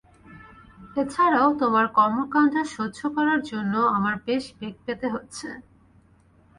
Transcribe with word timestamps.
এছাড়াও, 0.95 1.49
তোমার 1.61 1.85
কর্মকাণ্ড 1.97 2.53
সহ্য 2.75 2.99
করার 3.15 3.39
জন্যও 3.51 3.85
আমার 3.97 4.15
বেশ 4.25 4.43
বেগ 4.57 4.75
পেতে 4.85 5.07
হচ্ছে। 5.13 5.47